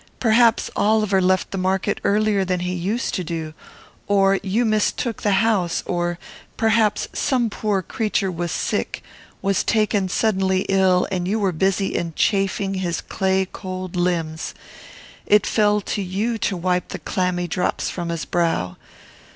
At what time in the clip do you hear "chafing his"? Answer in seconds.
12.15-12.99